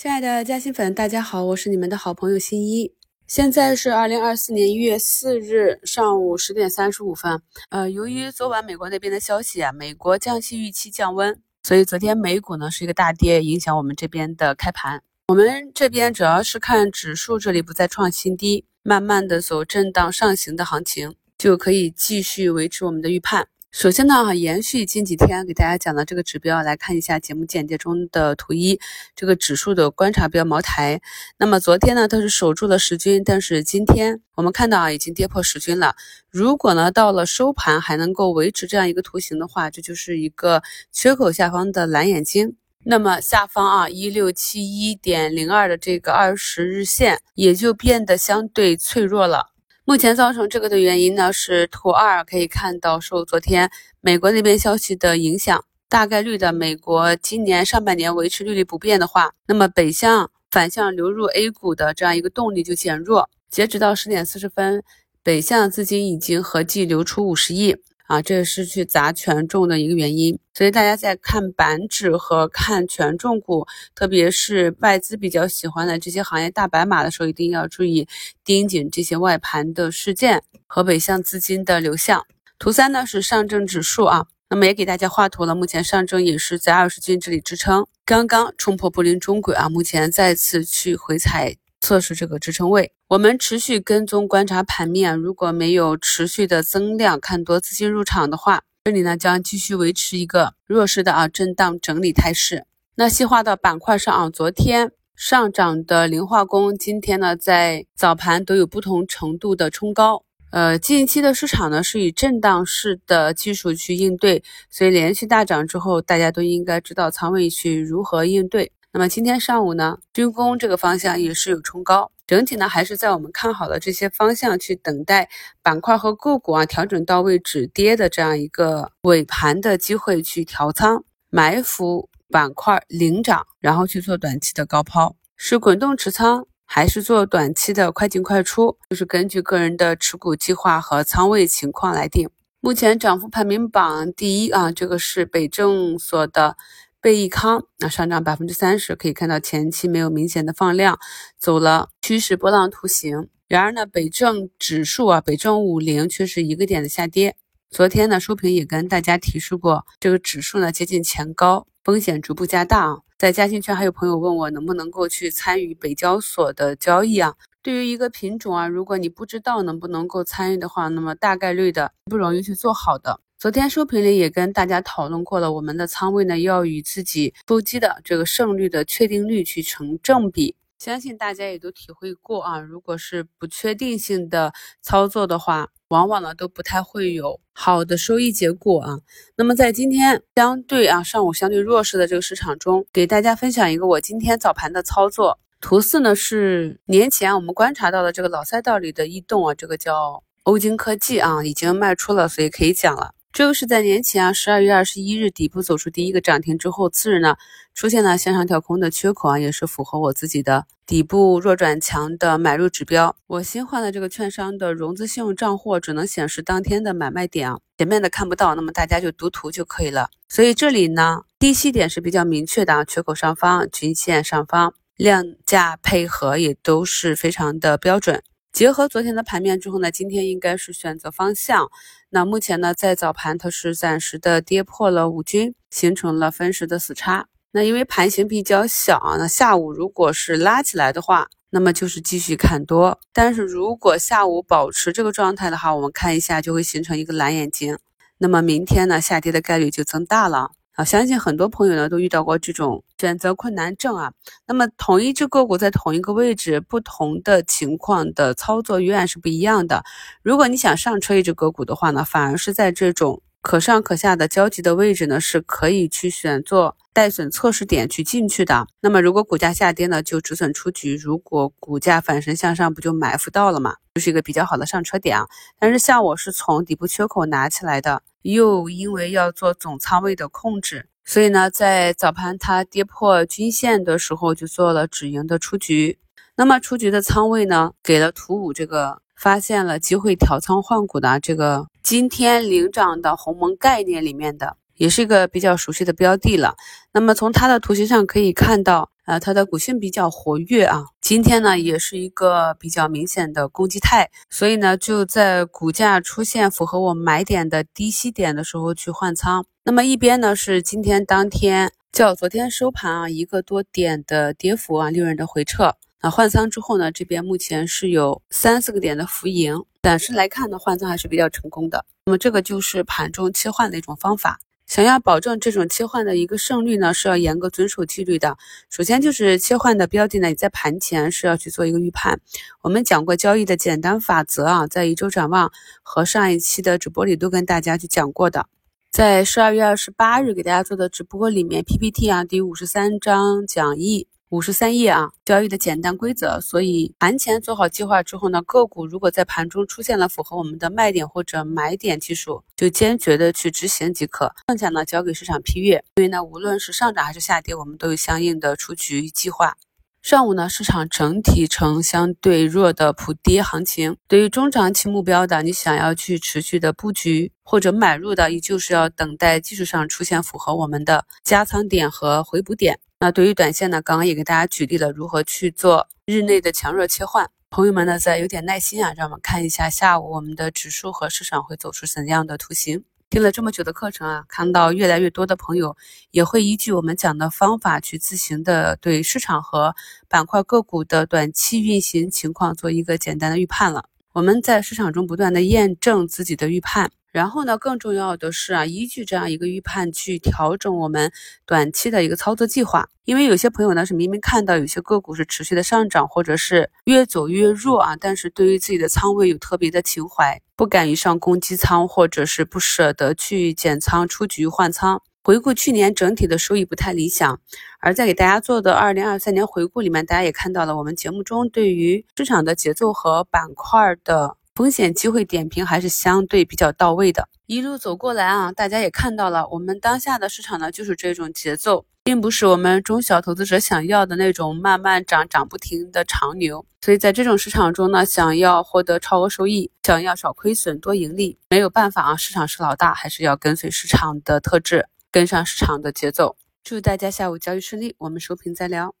[0.00, 2.94] 亲爱的嘉兴粉，大家好，我是你们的好朋友新一。
[3.26, 7.42] 现在是二零二四年一月四日上午十点三十五分。
[7.70, 15.02] 呃，由于昨晚美国那边的消息啊，美国降息预期降温，所以昨天美股呢是一个大跌，影响我们这边的开盘。
[15.26, 23.48] 我们这边主要是看指数这里不再创新低，慢慢的走震荡上行的行情，就可以继续维持我们的预判。
[23.70, 28.80] 首先呢，哈，延续近几天给大家讲的这个指标，来看一下节目简介中的图一，
[29.14, 31.02] 这个指数的观察标茅台。
[31.36, 35.94] 那么昨天呢，它是守住了十均，但是今天我们看到啊，已经跌破十均了。
[36.30, 42.56] 如果呢，到了收盘还能够维持这样一个图形的话，这就是一个缺口下方的蓝眼睛。
[42.84, 49.50] 那么下方啊，一六七一点零二的这个二十日线也就变得相对脆弱了。
[49.88, 53.70] 目前造成这个的原因呢，是图二可以看到，受昨天
[54.02, 63.30] 美国那边消息的影响，大概率的美国今年上半年维持利率不变的话，那么北向反向流入 A 股的这样一个动力就减弱。
[63.48, 64.82] 截止到十点四十分，
[65.22, 67.74] 北向资金已经合计流出五十亿。
[68.08, 78.08] 啊，这也是去砸权重的一个原因，所以大家在看板指和看权重股，特别是外资比较喜欢的这些行业大白马的时候，一定要注意
[78.42, 82.24] 盯紧这些外盘的事件和北向资金的流向。
[82.58, 91.56] 图三呢是上证指数啊，那么也给大家画图了，目前上证也是在二十均这里支撑，刚刚冲破布林中轨啊，目前再次去回踩。
[91.80, 102.64] 测试这个支撑位，我们持续跟踪观察盘面，如果没有持续的增量看多资金入场的话，这里呢将继续维持一个弱势的啊震荡整理态势。
[102.96, 110.24] 那细化到板块上啊，昨天上涨的磷化工，今天呢在早盘都有不同程度的冲高。
[110.50, 118.72] 呃，近期的市场呢是以震荡式的技术去应对，所以连续大涨之后，大家都应该知道仓位去如何应对。
[118.90, 125.28] 那么今天上午呢，军工这个方向也是有冲高，整体呢还是在我们看好的这些方向去等待
[125.62, 142.30] 板块和个股啊调整到位止跌的这样一个尾盘的机会去调仓，埋伏板块领涨，然后去做短期的高抛，是滚动持仓还是做短期的快进快出，就是根据个人的持股计划和仓位情况来定。
[142.60, 146.56] 目前涨幅排名榜第一啊，这个是北证所的。
[147.00, 150.98] 贝益康那上涨百分之三十，可以看到前期没有明显的放量，
[151.38, 153.28] 走了趋势波浪图形。
[153.46, 157.36] 然而呢，北证指数啊，北证五零却是一个点的下跌。
[157.70, 162.98] 昨天呢，收评也跟大家提示过，这个指数呢接近前高，风险逐步加大啊。
[163.16, 167.34] 在嘉兴圈还有朋友问我能不能够去参与北交所的交易啊？
[167.62, 173.20] 对于一个品种啊，如果你不知道能不能够参与的话，那么大概率的不容易去做好的。
[173.40, 180.56] 昨天收评里也跟大家讨论过了，我们的仓位呢要与自己出击的这个胜率的确定率去成正比。
[180.76, 188.98] 相信大家也都体会过啊，如果是不确定性的操作的话，往往呢都不太会有好的收益结果啊。
[189.36, 195.38] 那么在今天相对啊上午相对弱势的这个市场中，给大家分享一个我今天早盘的操作。
[195.60, 203.14] 图四呢是年前我们观察到的这个老赛道里的异动啊，这个叫欧金科技啊，已经卖出了，所以可以讲了。
[203.32, 207.36] 这个是在年前啊，十二月二十一日底部走出第一个涨停之后，次日呢
[207.72, 213.14] 出现了向上跳空的缺口啊，也是符合我自己的底部弱转强的买入指标。
[213.28, 220.08] 我新换的这个券商的融资信用账户只能显示当天的买卖点啊，前面的看不到，那么大家就读图就可以了。
[220.28, 228.22] 所以这里呢，低吸点是比较明确的啊，缺口上方、均线上方，量价配合也都是非常的标准。
[228.58, 231.70] 结合昨天的盘面之后呢，今天应该是选择方向。
[232.10, 237.28] 那目前呢，在早盘它是暂时的跌破了五均，形成了分时的死叉。
[237.52, 242.98] 那因为盘形比较小啊，那下午如果是拉起来的话，那么就是继续看多。
[243.12, 247.78] 但是如果下午保持这个状态的话，我们看一下就会形成一个蓝眼睛。
[248.16, 250.50] 那么明天呢，下跌的概率就增大了。
[250.78, 254.12] 啊，相信很多朋友呢都遇到过这种选择困难症啊。
[254.46, 259.82] 那么同一只个股在同一个位置，不同的情况的操作永远是不一样的。
[260.22, 268.66] 如果你想上车一只个股的话呢，反而是在这种可上可下的交集的位置呢，是可以去选做带损测试点去进去的。
[268.80, 273.76] 那么如果股价下跌呢，就止损出局；如果股价反身向上，不就埋伏到了吗？
[273.94, 275.28] 就是一个比较好的上车点啊。
[275.60, 278.02] 但是像我是从底部缺口拿起来的。
[278.22, 286.00] 又因为要做总仓位的控制，所以呢，在早盘它跌破均线的时候，就做了止盈的出局。
[286.34, 296.56] 那么出局的仓位呢，给了图五这个发现了机会调仓换股的这个今天领涨的鸿蒙概念里面的也是一个比较熟悉的标的了。
[296.92, 300.86] 那么从它的图形上可以看到，呃，它的股性比较活跃啊。
[301.02, 309.44] 今天呢，也是一个比较明显的攻击态，所以呢，就在股价出现符合我买点的低吸点的时候去换仓。
[309.64, 315.74] 那么一边呢是今天当天较昨天收盘啊一个多点的跌幅啊，利润的回撤。
[316.00, 321.84] 那换仓之后呢，这边目前是有三四个点的浮盈，暂时来看呢，换仓还是比较成功的。
[322.06, 324.38] 那么这个就是盘中切换的一种方法。
[324.68, 328.36] 想要保证这种切换的一个胜率呢，是要严格遵守纪律的。
[328.68, 332.20] 首先就是切换的标的呢，你在盘前是要去做一个预判。
[332.60, 335.50] 我们讲过交易的简单法则啊，在一周展望
[335.82, 338.46] 和上一期的直播里都跟大家去讲过的。
[338.90, 344.06] 在十二月二十八日给大家做的直播里面，PPT 啊第五十三章讲义。
[344.30, 346.38] 五十三页啊，交易的简单规则。
[346.38, 354.34] 所以盘前做好计划之后呢，个股如果在盘中出现了符合我们的卖点或者买点技术，就坚决的去执行即可。
[354.48, 355.82] 剩下呢，交给市场批阅。
[355.96, 359.56] 因为呢，无论是上涨还是下跌，我们都有相应的出局计划。
[360.02, 363.96] 上午呢，市场整体呈相对弱的普跌行情。
[364.06, 372.78] 对于中长期目标的，你想要去持续的布局或者买入的，依旧是要等待技术上出现符合我们的加仓点和回补点。
[373.00, 377.30] 那对于短线呢，刚刚也给大家举例了如何去做日内的强弱切换。
[377.48, 382.82] 朋友们呢，再有点耐心啊，让我们看一下下午我们的指数和市场会走出怎样的图形。
[383.08, 385.76] 听了这么久的课程啊，看到越来越多的朋友
[386.10, 389.76] 也会依据我们讲的方法去自行的对市场和
[390.08, 393.84] 板块个股的短期运行情况做一个简单的预判了。
[394.12, 396.90] 我们在市场中不断的验证自己的预判。
[397.10, 401.10] 然后呢，更重要的是啊，依据这样一个预判去调整我们
[401.46, 402.88] 短期的一个操作计划。
[403.04, 415.00] 因为有些朋友呢是明明看到有些个股是持续的上涨，或者是越走越弱啊，但是对于自己的仓位有特别的情怀，不敢于上攻击仓，或者是不舍得去减仓出局换仓。
[415.24, 417.40] 回顾去年整体的收益不太理想，
[417.80, 424.36] 而在给大家做的二零二三年回顾里面，大家也看到了我们节目中对于市场的节奏和板块的。
[424.58, 427.28] 风险机会点评还是相对比较到位的。
[427.46, 436.66] 一路走过来啊，大家也看到了，我们当下的市场呢就是这种节奏，并不是我们中小投资者想要的那种慢慢涨、涨不停的长牛。
[436.80, 446.36] 所以在这种市场中呢，想要获得超额收益，想要少亏损、多盈利，没有办法啊，市场是老大，还是要跟随市场的特质，跟上市场的节奏。
[446.64, 448.96] 祝大家下午交易顺利，我们收评再聊。